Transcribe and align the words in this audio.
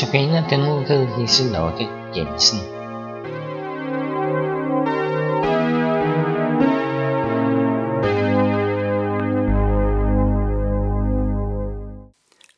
Tabellen 0.00 0.34
er 0.34 0.48
den 0.48 0.60
ved 0.60 1.20
Liselotte 1.20 1.84
Jensen. 2.16 2.58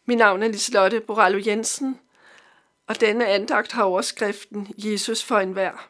Mit 0.06 0.18
navn 0.18 0.42
er 0.42 0.48
Liselotte 0.48 1.00
Borallo 1.00 1.38
Jensen, 1.46 2.00
og 2.86 3.00
denne 3.00 3.27
andagt 3.27 3.73
har 3.73 3.84
overskriften 3.84 4.68
Jesus 4.77 5.24
for 5.24 5.38
enhver. 5.38 5.88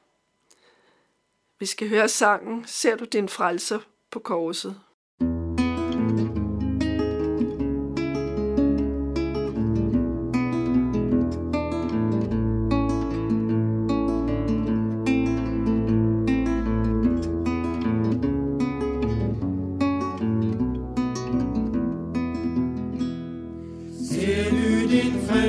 Vi 1.58 1.66
skal 1.66 1.88
høre 1.88 2.08
sangen 2.08 2.64
Ser 2.66 2.96
du 2.96 3.04
din 3.04 3.28
frelser 3.28 3.78
på 4.10 4.18
korset? 4.18 4.80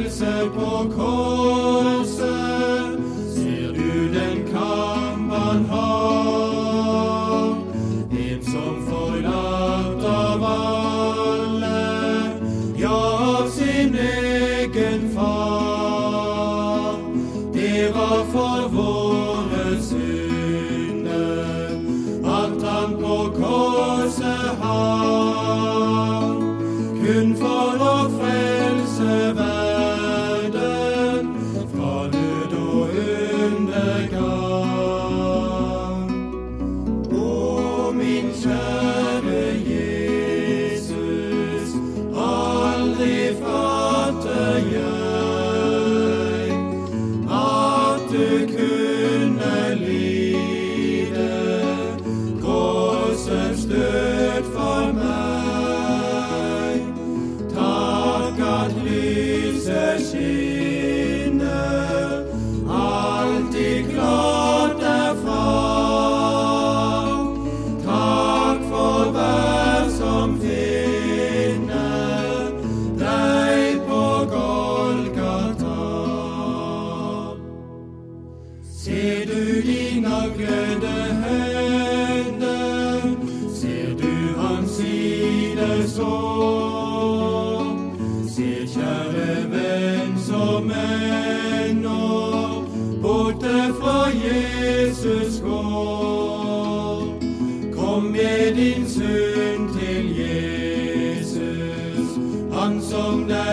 se 0.08 0.50
pokoi. 0.56 1.19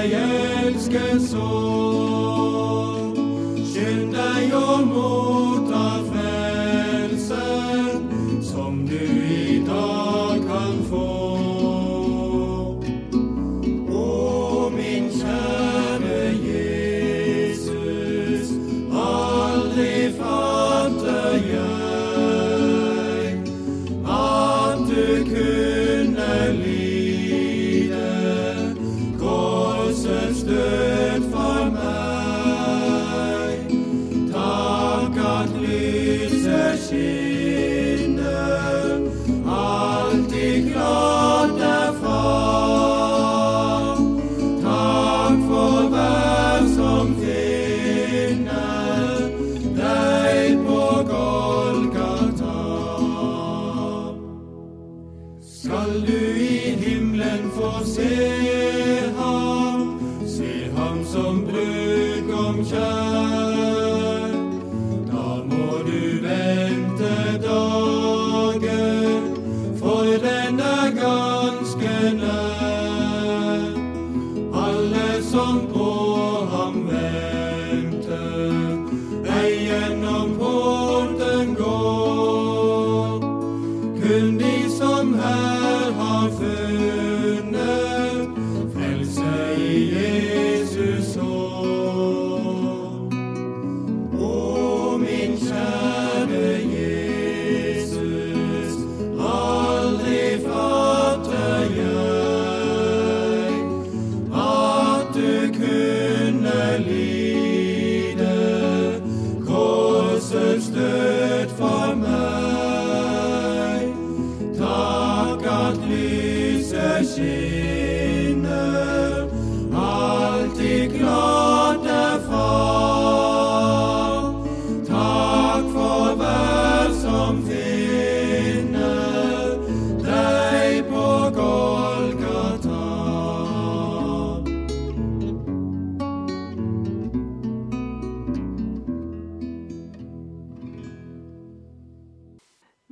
yeah. 0.08 0.35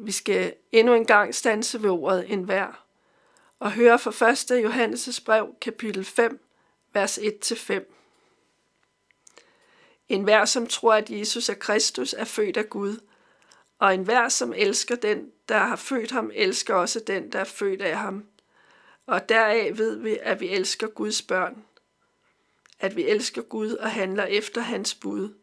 Vi 0.07 0.13
skal 0.13 0.55
endnu 0.73 0.95
en 0.95 1.05
gang 1.05 1.35
stanse 1.35 1.83
ved 1.83 1.91
ordet 1.91 2.33
enhver 2.33 2.84
og 3.65 3.73
hører 3.73 3.97
fra 3.97 4.31
1. 4.31 4.65
Johannes' 4.65 5.25
brev, 5.25 5.55
kapitel 5.61 6.05
5, 6.05 6.47
vers 6.93 7.19
1-5. 7.19 7.81
En 10.09 10.23
hver, 10.23 10.45
som 10.45 10.67
tror, 10.67 10.95
at 10.95 11.11
Jesus 11.11 11.49
er 11.49 11.55
Kristus, 11.55 12.13
er 12.13 12.25
født 12.25 12.57
af 12.57 12.71
Gud, 12.71 13.01
og 13.79 13.95
en 13.95 14.03
hver, 14.03 14.29
som 14.29 14.53
elsker 14.57 14.97
den, 14.97 15.31
der 15.49 15.59
har 15.59 15.77
født 15.77 16.11
ham, 16.11 16.31
elsker 16.35 16.75
også 16.75 17.01
den, 17.07 17.33
der 17.33 17.39
er 17.39 17.45
født 17.45 17.83
af 17.83 17.97
ham. 17.97 18.25
Og 19.07 19.29
deraf 19.29 19.79
ved 19.79 19.97
vi, 19.97 20.19
at 20.23 20.41
vi 20.41 20.49
elsker 20.49 20.87
Guds 20.87 21.23
børn. 21.23 21.65
At 22.81 22.97
vi 22.97 23.05
elsker 23.05 23.43
Gud 23.43 23.71
og 23.71 23.91
handler 23.91 24.25
efter 24.25 24.61
hans 24.61 24.95
bud. 24.95 25.35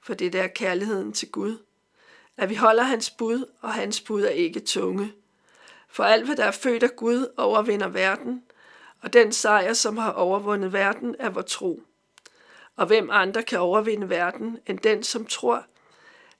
For 0.00 0.14
det 0.14 0.32
der 0.32 0.42
er 0.42 0.48
kærligheden 0.48 1.12
til 1.12 1.30
Gud. 1.30 1.58
At 2.36 2.48
vi 2.48 2.54
holder 2.54 2.82
hans 2.82 3.10
bud, 3.10 3.50
og 3.60 3.74
hans 3.74 4.00
bud 4.00 4.22
er 4.22 4.30
ikke 4.30 4.60
tunge. 4.60 5.12
For 5.88 6.04
alt, 6.04 6.24
hvad 6.24 6.36
der 6.36 6.44
er 6.44 6.50
født 6.50 6.82
af 6.82 6.96
Gud, 6.96 7.34
overvinder 7.36 7.88
verden, 7.88 8.42
og 9.00 9.12
den 9.12 9.32
sejr, 9.32 9.72
som 9.72 9.96
har 9.96 10.12
overvundet 10.12 10.72
verden, 10.72 11.16
er 11.18 11.30
vor 11.30 11.42
tro. 11.42 11.82
Og 12.76 12.86
hvem 12.86 13.10
andre 13.10 13.42
kan 13.42 13.60
overvinde 13.60 14.08
verden, 14.08 14.58
end 14.66 14.78
den, 14.78 15.02
som 15.02 15.26
tror, 15.26 15.66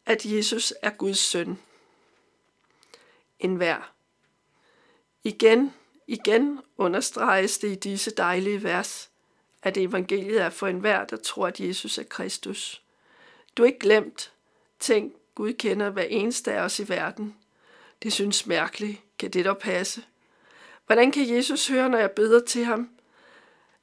at 0.06 0.24
Jesus 0.24 0.74
er 0.82 0.90
Guds 0.90 1.18
søn? 1.18 1.58
En 3.38 3.54
hver. 3.54 3.92
Igen, 5.24 5.74
igen 6.06 6.60
understreges 6.76 7.58
det 7.58 7.68
i 7.68 7.74
disse 7.74 8.10
dejlige 8.10 8.62
vers, 8.62 9.10
at 9.62 9.76
evangeliet 9.76 10.42
er 10.42 10.50
for 10.50 10.66
enhver, 10.66 11.04
der 11.04 11.16
tror, 11.16 11.46
at 11.46 11.60
Jesus 11.60 11.98
er 11.98 12.02
Kristus. 12.02 12.82
Du 13.56 13.62
er 13.62 13.66
ikke 13.66 13.78
glemt. 13.78 14.32
Tænk, 14.80 15.14
Gud 15.34 15.52
kender 15.52 15.90
hver 15.90 16.02
eneste 16.02 16.52
af 16.52 16.60
os 16.60 16.78
i 16.78 16.88
verden. 16.88 17.36
Det 18.02 18.12
synes 18.12 18.46
mærkeligt. 18.46 19.00
Kan 19.18 19.30
det 19.30 19.44
dog 19.44 19.58
passe? 19.58 20.04
Hvordan 20.86 21.12
kan 21.12 21.34
Jesus 21.36 21.68
høre, 21.68 21.88
når 21.88 21.98
jeg 21.98 22.10
beder 22.10 22.44
til 22.44 22.64
ham, 22.64 22.90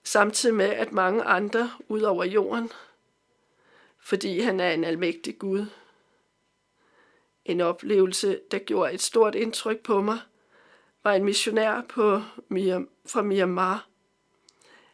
samtidig 0.03 0.55
med, 0.55 0.69
at 0.69 0.91
mange 0.91 1.23
andre 1.23 1.71
ud 1.87 2.01
over 2.01 2.23
jorden, 2.23 2.71
fordi 3.99 4.39
han 4.39 4.59
er 4.59 4.71
en 4.71 4.83
almægtig 4.83 5.39
Gud? 5.39 5.65
En 7.45 7.61
oplevelse, 7.61 8.39
der 8.51 8.59
gjorde 8.59 8.93
et 8.93 9.01
stort 9.01 9.35
indtryk 9.35 9.79
på 9.79 10.01
mig, 10.01 10.19
var 11.03 11.13
en 11.13 11.23
missionær 11.23 11.81
på 11.89 12.21
Myanmar, 12.47 12.87
fra 13.05 13.21
Myanmar. 13.21 13.87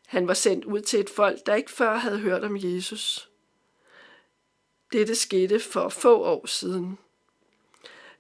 Han 0.07 0.27
var 0.27 0.33
sendt 0.33 0.65
ud 0.65 0.81
til 0.81 0.99
et 0.99 1.09
folk, 1.09 1.45
der 1.45 1.55
ikke 1.55 1.71
før 1.71 1.95
havde 1.95 2.19
hørt 2.19 2.43
om 2.43 2.57
Jesus. 2.57 3.29
Dette 4.91 5.15
skete 5.15 5.59
for 5.59 5.89
få 5.89 6.23
år 6.23 6.45
siden. 6.45 6.97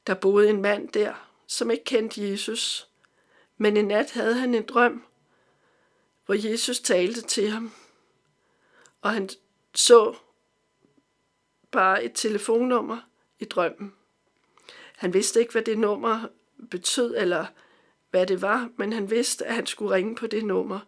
Der 0.07 0.13
boede 0.13 0.49
en 0.49 0.61
mand 0.61 0.89
der, 0.89 1.13
som 1.47 1.71
ikke 1.71 1.83
kendte 1.83 2.29
Jesus, 2.29 2.89
men 3.57 3.77
en 3.77 3.87
nat 3.87 4.11
havde 4.11 4.33
han 4.33 4.55
en 4.55 4.65
drøm, 4.65 5.03
hvor 6.25 6.49
Jesus 6.49 6.79
talte 6.79 7.21
til 7.21 7.49
ham, 7.49 7.71
og 9.01 9.11
han 9.11 9.29
så 9.75 10.15
bare 11.71 12.03
et 12.03 12.11
telefonnummer 12.15 12.97
i 13.39 13.45
drømmen. 13.45 13.93
Han 14.97 15.13
vidste 15.13 15.39
ikke, 15.39 15.51
hvad 15.51 15.61
det 15.61 15.77
nummer 15.77 16.27
betød, 16.71 17.15
eller 17.17 17.45
hvad 18.09 18.27
det 18.27 18.41
var, 18.41 18.69
men 18.77 18.93
han 18.93 19.09
vidste, 19.09 19.45
at 19.45 19.55
han 19.55 19.65
skulle 19.65 19.95
ringe 19.95 20.15
på 20.15 20.27
det 20.27 20.45
nummer. 20.45 20.79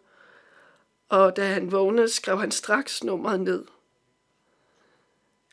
Og 1.08 1.36
da 1.36 1.46
han 1.46 1.72
vågnede, 1.72 2.08
skrev 2.08 2.38
han 2.38 2.50
straks 2.50 3.04
nummeret 3.04 3.40
ned. 3.40 3.64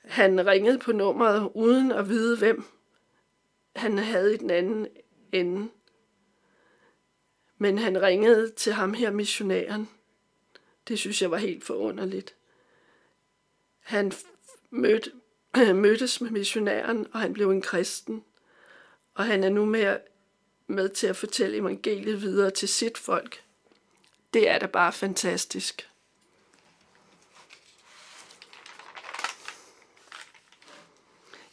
Han 0.03 0.45
ringede 0.47 0.79
på 0.79 0.91
nummeret 0.91 1.51
uden 1.55 1.91
at 1.91 2.09
vide, 2.09 2.37
hvem 2.37 2.63
han 3.75 3.97
havde 3.97 4.33
i 4.33 4.37
den 4.37 4.49
anden 4.49 4.87
ende. 5.31 5.69
Men 7.57 7.77
han 7.77 8.01
ringede 8.01 8.51
til 8.51 8.73
ham 8.73 8.93
her, 8.93 9.11
missionæren. 9.11 9.89
Det 10.87 10.99
synes 10.99 11.21
jeg 11.21 11.31
var 11.31 11.37
helt 11.37 11.63
forunderligt. 11.63 12.35
Han 13.79 14.11
mødte, 14.69 15.11
mødtes 15.73 16.21
med 16.21 16.29
missionæren, 16.29 17.07
og 17.13 17.19
han 17.19 17.33
blev 17.33 17.51
en 17.51 17.61
kristen. 17.61 18.23
Og 19.13 19.25
han 19.25 19.43
er 19.43 19.49
nu 19.49 19.65
med, 19.65 19.97
med 20.67 20.89
til 20.89 21.07
at 21.07 21.15
fortælle 21.15 21.57
evangeliet 21.57 22.21
videre 22.21 22.51
til 22.51 22.67
sit 22.67 22.97
folk. 22.97 23.43
Det 24.33 24.49
er 24.49 24.59
da 24.59 24.65
bare 24.65 24.93
fantastisk. 24.93 25.90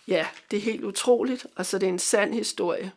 Ja, 0.08 0.26
det 0.50 0.56
er 0.56 0.60
helt 0.60 0.84
utroligt, 0.84 1.46
og 1.56 1.66
så 1.66 1.78
det 1.78 1.86
er 1.86 1.92
en 1.92 1.98
sand 1.98 2.34
historie. 2.34 2.92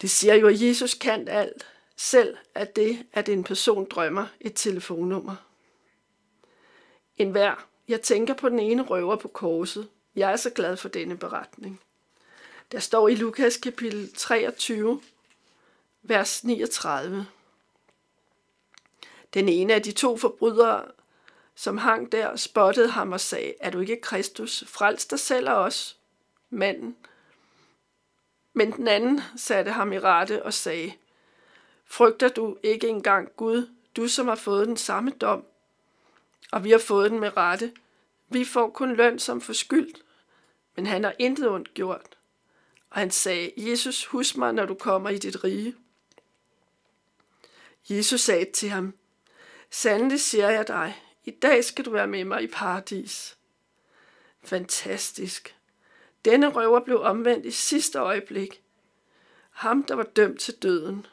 Det 0.00 0.10
siger 0.10 0.34
jo, 0.34 0.48
at 0.48 0.62
Jesus 0.62 0.94
kan 0.94 1.28
alt, 1.28 1.66
selv 1.96 2.36
at 2.54 2.76
det, 2.76 3.06
at 3.12 3.28
en 3.28 3.44
person 3.44 3.86
drømmer 3.90 4.26
et 4.40 4.52
telefonnummer. 4.54 5.36
En 7.16 7.30
hver. 7.30 7.66
Jeg 7.88 8.02
tænker 8.02 8.34
på 8.34 8.48
den 8.48 8.58
ene 8.58 8.82
røver 8.82 9.16
på 9.16 9.28
korset. 9.28 9.88
Jeg 10.16 10.32
er 10.32 10.36
så 10.36 10.50
glad 10.50 10.76
for 10.76 10.88
denne 10.88 11.16
beretning. 11.16 11.80
Der 12.72 12.78
står 12.78 13.08
i 13.08 13.14
Lukas 13.14 13.56
kapitel 13.56 14.12
23, 14.12 15.00
vers 16.02 16.44
39. 16.44 17.26
Den 19.34 19.48
ene 19.48 19.74
af 19.74 19.82
de 19.82 19.92
to 19.92 20.16
forbrydere, 20.16 20.84
som 21.56 21.78
hang 21.78 22.12
der, 22.12 22.36
spottede 22.36 22.88
ham 22.88 23.12
og 23.12 23.20
sagde, 23.20 23.54
er 23.60 23.70
du 23.70 23.80
ikke 23.80 24.00
Kristus? 24.00 24.64
Frels 24.66 25.06
dig 25.06 25.20
selv 25.20 25.50
og 25.50 25.56
os, 25.56 25.96
manden. 26.50 26.96
Men 28.52 28.72
den 28.72 28.88
anden 28.88 29.20
satte 29.36 29.70
ham 29.70 29.92
i 29.92 29.98
rette 29.98 30.42
og 30.42 30.54
sagde, 30.54 30.92
frygter 31.84 32.28
du 32.28 32.56
ikke 32.62 32.88
engang 32.88 33.28
Gud, 33.36 33.68
du 33.96 34.08
som 34.08 34.28
har 34.28 34.34
fået 34.34 34.66
den 34.66 34.76
samme 34.76 35.10
dom, 35.10 35.44
og 36.52 36.64
vi 36.64 36.70
har 36.70 36.78
fået 36.78 37.10
den 37.10 37.20
med 37.20 37.36
rette. 37.36 37.72
Vi 38.28 38.44
får 38.44 38.70
kun 38.70 38.96
løn 38.96 39.18
som 39.18 39.40
forskyldt, 39.40 40.02
men 40.76 40.86
han 40.86 41.04
har 41.04 41.14
intet 41.18 41.48
ondt 41.48 41.74
gjort. 41.74 42.16
Og 42.90 43.00
han 43.00 43.10
sagde, 43.10 43.52
Jesus, 43.56 44.04
husk 44.04 44.36
mig, 44.36 44.52
når 44.52 44.66
du 44.66 44.74
kommer 44.74 45.10
i 45.10 45.18
dit 45.18 45.44
rige. 45.44 45.74
Jesus 47.88 48.20
sagde 48.20 48.52
til 48.52 48.68
ham, 48.68 48.94
Sandelig 49.70 50.20
siger 50.20 50.50
jeg 50.50 50.68
dig, 50.68 51.05
i 51.26 51.30
dag 51.30 51.64
skal 51.64 51.84
du 51.84 51.90
være 51.90 52.06
med 52.06 52.24
mig 52.24 52.42
i 52.42 52.46
paradis. 52.46 53.36
Fantastisk. 54.44 55.56
Denne 56.24 56.48
røver 56.48 56.80
blev 56.80 57.00
omvendt 57.00 57.46
i 57.46 57.50
sidste 57.50 57.98
øjeblik. 57.98 58.62
Ham, 59.50 59.84
der 59.84 59.94
var 59.94 60.02
dømt 60.02 60.40
til 60.40 60.54
døden. 60.54 61.06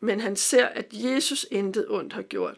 Men 0.00 0.20
han 0.20 0.36
ser, 0.36 0.66
at 0.66 0.86
Jesus 0.92 1.46
intet 1.50 1.86
ondt 1.88 2.12
har 2.12 2.22
gjort. 2.22 2.56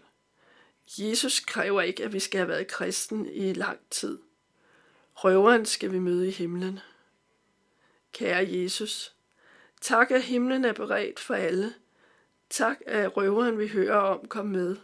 Jesus 0.99 1.41
kræver 1.41 1.83
ikke, 1.83 2.05
at 2.05 2.13
vi 2.13 2.21
skal 2.21 2.39
have 2.39 2.49
været 2.49 2.67
kristen 2.67 3.29
i 3.33 3.53
lang 3.53 3.79
tid. 3.91 4.19
Røveren 5.15 5.67
skal 5.67 5.93
vi 5.93 5.99
møde 5.99 6.29
i 6.29 6.31
himlen. 6.31 6.81
Kære 8.13 8.49
Jesus, 8.51 9.15
tak 9.81 10.11
at 10.11 10.23
himlen 10.23 10.65
er 10.65 10.73
beredt 10.73 11.21
for 11.21 11.35
alle. 11.35 11.75
Tak 12.51 12.79
at 12.87 13.17
røveren 13.17 13.59
vi 13.59 13.69
hører 13.69 13.97
om 13.97 14.29
kom 14.29 14.47
med. 14.47 14.77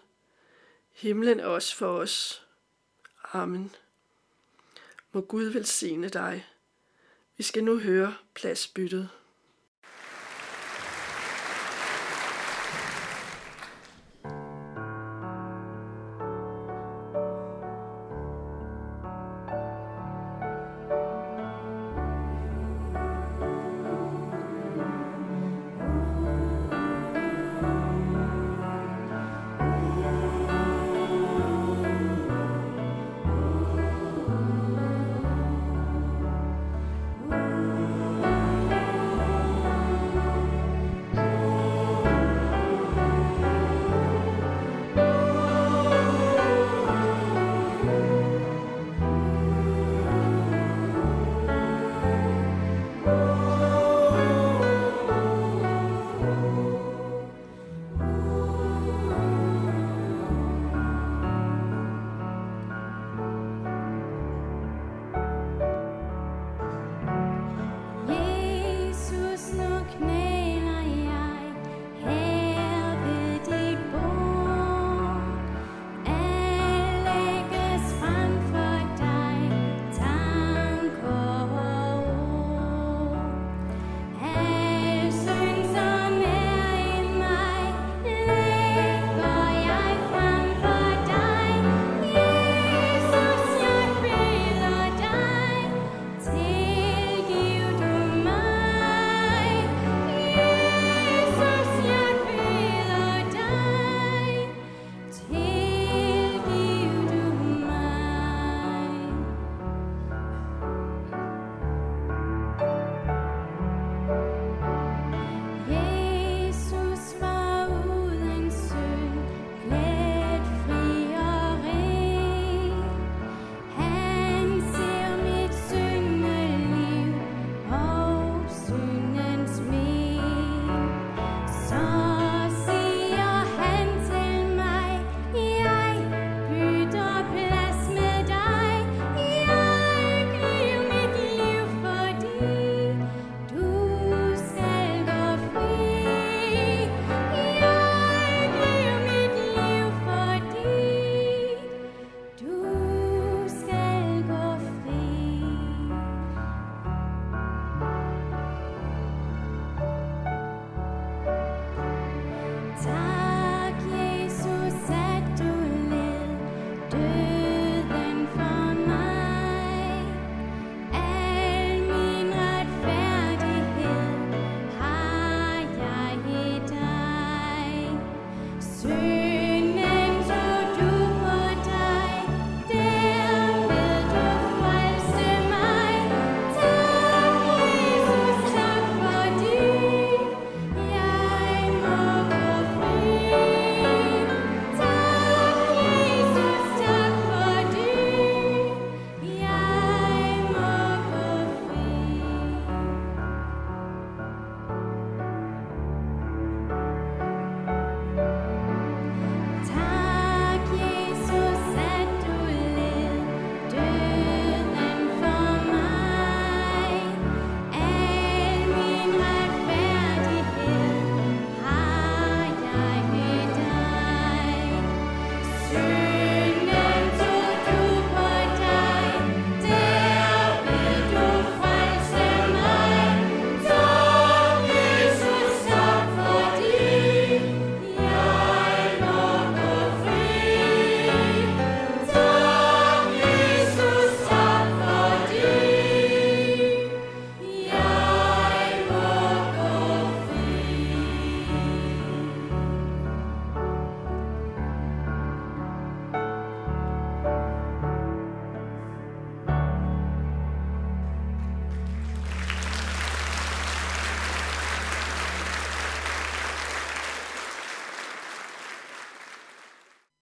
Himlen 0.94 1.40
også 1.40 1.76
for 1.76 1.98
os. 1.98 2.46
Amen. 3.32 3.74
Må 5.12 5.20
Gud 5.20 5.44
velsigne 5.44 6.08
dig. 6.08 6.46
Vi 7.36 7.42
skal 7.42 7.64
nu 7.64 7.78
høre 7.78 8.14
pladsbyttet. 8.34 9.08